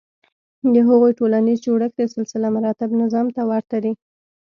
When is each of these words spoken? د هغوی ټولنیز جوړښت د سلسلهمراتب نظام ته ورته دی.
د 0.73 0.75
هغوی 0.87 1.11
ټولنیز 1.19 1.57
جوړښت 1.65 1.93
د 1.97 2.01
سلسلهمراتب 2.13 2.89
نظام 3.01 3.27
ته 3.35 3.41
ورته 3.51 3.77
دی. 3.83 3.93